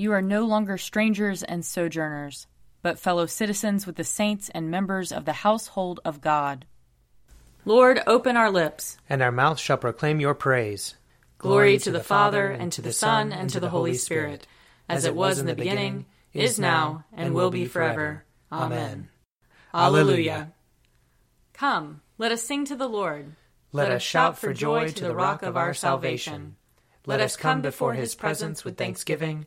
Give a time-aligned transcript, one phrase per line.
[0.00, 2.46] You are no longer strangers and sojourners,
[2.82, 6.66] but fellow citizens with the saints and members of the household of God.
[7.64, 10.94] Lord, open our lips, and our mouth shall proclaim your praise.
[11.38, 14.46] Glory to the Father, and to the Son, and to the Holy Spirit,
[14.88, 18.24] as it was in the beginning, is now, and will be forever.
[18.52, 19.08] Amen.
[19.74, 20.52] Alleluia.
[21.54, 23.34] Come, let us sing to the Lord.
[23.72, 26.54] Let us shout for joy to the rock of our salvation.
[27.04, 29.46] Let us come before his presence with thanksgiving,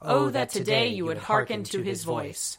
[0.00, 2.58] Oh, oh, that today you would hearken to his voice.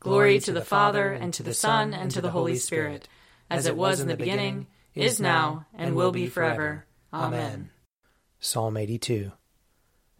[0.00, 3.08] Glory to the Father, and to the Son, and to the Holy Spirit,
[3.48, 6.84] as it was in the beginning, is now, and will be forever.
[7.12, 7.70] Amen.
[8.38, 9.32] Psalm 82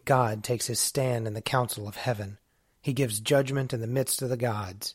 [0.05, 2.39] God takes his stand in the council of heaven.
[2.81, 4.95] He gives judgment in the midst of the gods.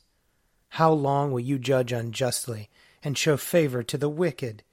[0.69, 2.69] How long will you judge unjustly
[3.03, 4.64] and show favor to the wicked?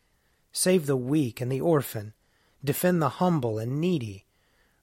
[0.51, 2.15] Save the weak and the orphan.
[2.65, 4.27] Defend the humble and needy.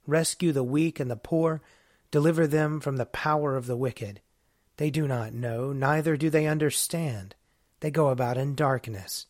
[0.08, 1.62] Rescue the weak and the poor.
[2.12, 4.22] Deliver them from the power of the wicked.
[4.78, 7.36] They do not know, neither do they understand.
[7.82, 9.26] They go about in darkness.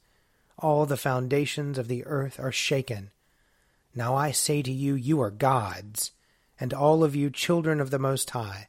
[0.57, 3.11] All the foundations of the earth are shaken.
[3.95, 6.11] Now I say to you, you are gods,
[6.59, 8.67] and all of you children of the Most High.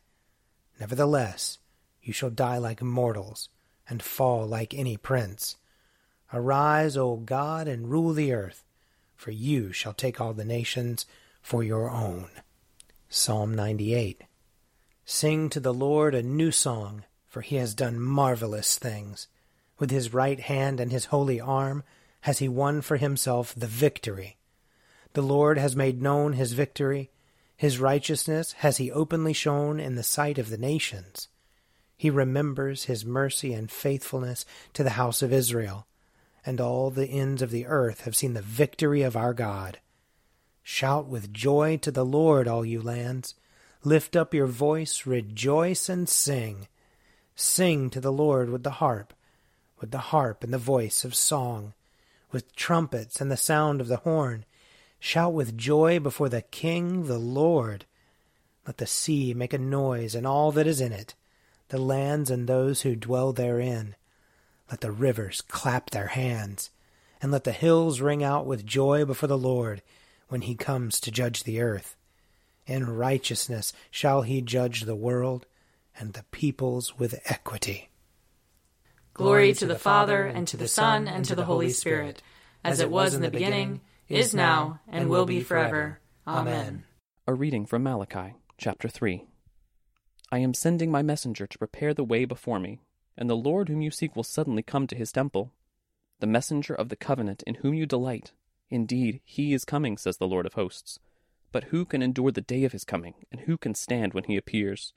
[0.78, 1.58] Nevertheless,
[2.02, 3.48] you shall die like mortals,
[3.88, 5.56] and fall like any prince.
[6.32, 8.64] Arise, O God, and rule the earth,
[9.16, 11.04] for you shall take all the nations
[11.40, 12.28] for your own.
[13.08, 14.22] Psalm 98
[15.04, 19.26] Sing to the Lord a new song, for he has done marvelous things.
[19.78, 21.82] With his right hand and his holy arm
[22.22, 24.36] has he won for himself the victory.
[25.14, 27.10] The Lord has made known his victory.
[27.56, 31.28] His righteousness has he openly shown in the sight of the nations.
[31.96, 34.44] He remembers his mercy and faithfulness
[34.74, 35.86] to the house of Israel
[36.44, 39.78] and all the ends of the earth have seen the victory of our God.
[40.62, 43.34] Shout with joy to the Lord, all you lands.
[43.82, 46.68] Lift up your voice, rejoice, and sing.
[47.34, 49.14] Sing to the Lord with the harp,
[49.80, 51.72] with the harp and the voice of song,
[52.30, 54.44] with trumpets and the sound of the horn.
[54.98, 57.86] Shout with joy before the King, the Lord.
[58.66, 61.14] Let the sea make a noise and all that is in it,
[61.70, 63.96] the lands and those who dwell therein.
[64.70, 66.70] Let the rivers clap their hands,
[67.22, 69.80] and let the hills ring out with joy before the Lord
[70.30, 71.96] when he comes to judge the earth.
[72.66, 75.44] In righteousness shall he judge the world
[75.98, 77.90] and the peoples with equity.
[79.12, 82.22] Glory to the Father, and to the Son, and to the Holy Spirit,
[82.64, 86.00] as it was in the beginning, is now, and will be forever.
[86.26, 86.84] Amen.
[87.26, 89.26] A reading from Malachi, chapter 3.
[90.32, 92.80] I am sending my messenger to prepare the way before me
[93.20, 95.52] and the Lord whom you seek will suddenly come to his temple.
[96.20, 98.32] The messenger of the covenant in whom you delight.
[98.70, 100.98] Indeed, he is coming, says the Lord of hosts.
[101.52, 104.36] But who can endure the day of his coming, and who can stand when he
[104.36, 104.92] appears?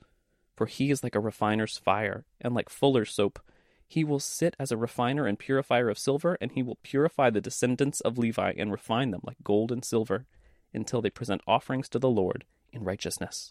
[0.56, 3.40] For he is like a refiner's fire, and like fuller's soap.
[3.88, 7.40] He will sit as a refiner and purifier of silver, and he will purify the
[7.40, 10.26] descendants of Levi and refine them like gold and silver,
[10.72, 13.50] until they present offerings to the Lord in righteousness.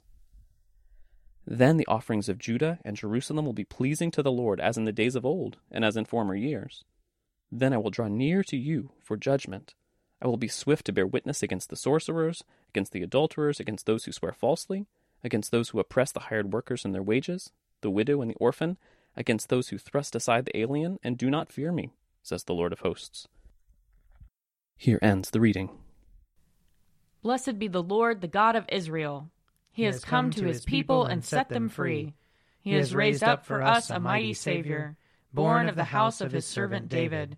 [1.45, 4.85] Then the offerings of Judah and Jerusalem will be pleasing to the Lord as in
[4.85, 6.85] the days of old, and as in former years.
[7.51, 9.75] Then I will draw near to you for judgment.
[10.23, 14.05] I will be swift to bear witness against the sorcerers, against the adulterers, against those
[14.05, 14.87] who swear falsely,
[15.21, 17.51] against those who oppress the hired workers in their wages,
[17.81, 18.77] the widow and the orphan,
[19.17, 21.91] against those who thrust aside the alien and do not fear me,
[22.21, 23.27] says the Lord of hosts.
[24.77, 25.69] Here ends the reading.
[27.21, 29.29] Blessed be the Lord, the God of Israel.
[29.71, 32.13] He has come to his people and set them free.
[32.61, 34.95] He has raised up for us a mighty Savior,
[35.33, 37.37] born of the house of his servant David.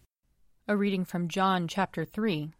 [0.67, 2.53] A reading from John chapter 3.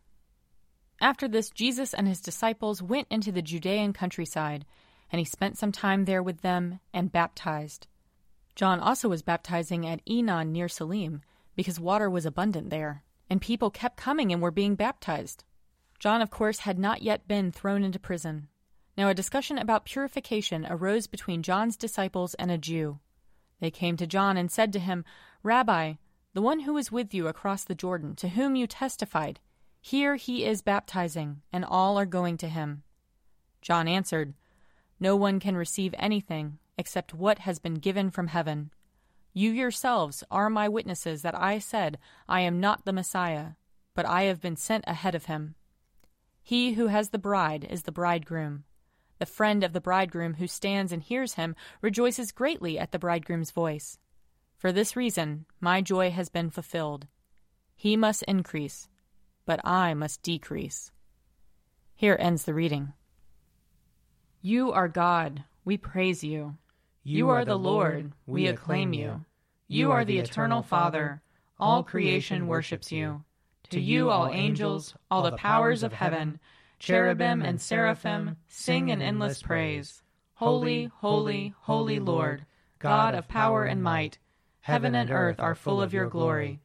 [0.99, 4.65] After this, Jesus and his disciples went into the Judean countryside,
[5.11, 7.85] and he spent some time there with them and baptized.
[8.55, 11.21] John also was baptizing at Aenon near Salim,
[11.55, 15.43] because water was abundant there, and people kept coming and were being baptized.
[15.99, 18.47] John, of course, had not yet been thrown into prison.
[18.97, 22.99] Now a discussion about purification arose between John's disciples and a Jew.
[23.59, 25.05] They came to John and said to him,
[25.43, 25.93] Rabbi,
[26.33, 29.39] the one who is with you across the Jordan, to whom you testified,
[29.81, 32.83] here he is baptizing, and all are going to him.
[33.61, 34.35] John answered,
[34.99, 38.71] No one can receive anything except what has been given from heaven.
[39.33, 41.97] You yourselves are my witnesses that I said,
[42.29, 43.51] I am not the Messiah,
[43.95, 45.55] but I have been sent ahead of him.
[46.43, 48.63] He who has the bride is the bridegroom.
[49.19, 53.51] The friend of the bridegroom who stands and hears him rejoices greatly at the bridegroom's
[53.51, 53.99] voice.
[54.61, 57.07] For this reason, my joy has been fulfilled.
[57.75, 58.87] He must increase,
[59.43, 60.91] but I must decrease.
[61.95, 62.93] Here ends the reading.
[64.39, 66.57] You are God, we praise you.
[67.03, 69.25] You are the Lord, we acclaim you.
[69.67, 71.23] You are the eternal Father,
[71.59, 73.23] all creation worships you.
[73.71, 76.39] To you, all angels, all the powers of heaven,
[76.77, 80.03] cherubim and seraphim, sing an endless praise.
[80.35, 82.45] Holy, holy, holy Lord,
[82.77, 84.19] God of power and might,
[84.61, 86.59] heaven and earth are full of your glory.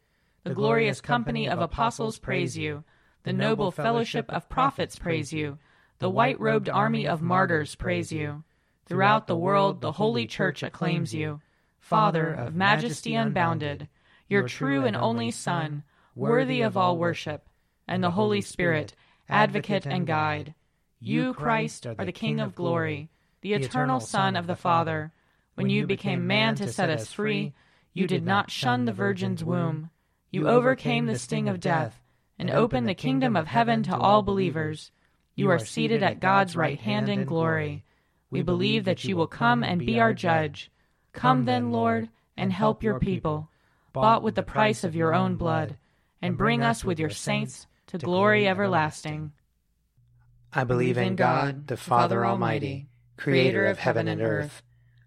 [0.44, 2.84] The glorious company of apostles praise you.
[3.24, 5.58] The noble fellowship of prophets praise you.
[5.98, 8.44] The white robed army of martyrs praise you.
[8.86, 11.40] Throughout the world, the Holy Church acclaims you,
[11.80, 13.88] Father of majesty unbounded,
[14.28, 15.82] your true and only Son,
[16.14, 17.48] worthy of all worship,
[17.88, 18.94] and the Holy Spirit,
[19.28, 20.54] advocate and guide.
[21.00, 23.10] You, Christ, are the King of glory,
[23.40, 25.12] the eternal Son of the Father.
[25.54, 27.54] When you became man to set us free,
[27.96, 29.88] you did not shun the Virgin's womb.
[30.30, 32.02] You overcame the sting of death
[32.38, 34.92] and opened the kingdom of heaven to all believers.
[35.34, 37.86] You are seated at God's right hand in glory.
[38.28, 40.70] We believe that you will come and be our judge.
[41.14, 43.48] Come then, Lord, and help your people,
[43.94, 45.78] bought with the price of your own blood,
[46.20, 49.32] and bring us with your saints to glory everlasting.
[50.52, 54.62] I believe in God, the Father Almighty, creator of heaven and earth.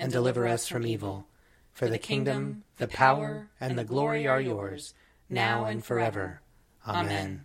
[0.00, 1.26] and deliver us from evil.
[1.72, 4.94] For the kingdom, the power, and the glory are yours,
[5.28, 6.40] now and forever.
[6.86, 7.44] Amen.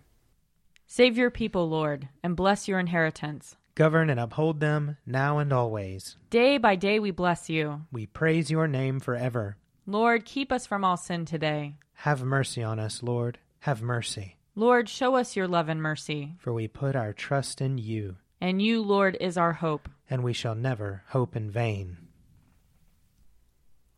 [0.86, 3.56] Save your people, Lord, and bless your inheritance.
[3.74, 6.16] Govern and uphold them now and always.
[6.30, 7.82] Day by day we bless you.
[7.92, 9.58] We praise your name forever.
[9.86, 11.74] Lord, keep us from all sin today.
[11.92, 13.38] Have mercy on us, Lord.
[13.60, 14.36] Have mercy.
[14.54, 16.34] Lord, show us your love and mercy.
[16.38, 18.16] For we put our trust in you.
[18.40, 19.88] And you, Lord, is our hope.
[20.08, 21.98] And we shall never hope in vain.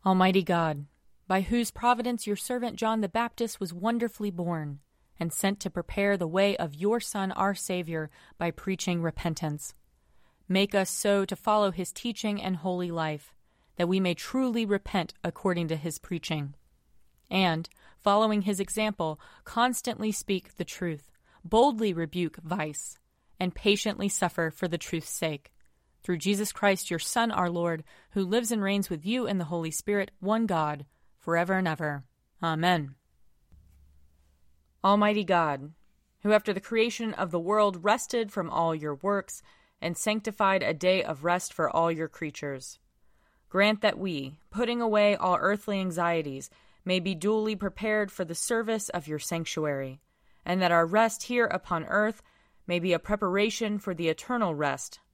[0.05, 0.85] Almighty God,
[1.27, 4.79] by whose providence your servant John the Baptist was wonderfully born
[5.19, 9.73] and sent to prepare the way of your Son, our Savior, by preaching repentance.
[10.47, 13.35] Make us so to follow his teaching and holy life,
[13.75, 16.55] that we may truly repent according to his preaching.
[17.29, 21.11] And, following his example, constantly speak the truth,
[21.43, 22.97] boldly rebuke vice,
[23.37, 25.51] and patiently suffer for the truth's sake.
[26.03, 29.45] Through Jesus Christ, your Son, our Lord, who lives and reigns with you in the
[29.45, 30.85] Holy Spirit, one God,
[31.17, 32.03] forever and ever.
[32.41, 32.95] Amen.
[34.83, 35.73] Almighty God,
[36.21, 39.41] who after the creation of the world rested from all your works
[39.81, 42.79] and sanctified a day of rest for all your creatures,
[43.49, 46.49] grant that we, putting away all earthly anxieties
[46.85, 49.99] may be duly prepared for the service of your sanctuary,
[50.45, 52.21] and that our rest here upon earth
[52.65, 54.99] may be a preparation for the eternal rest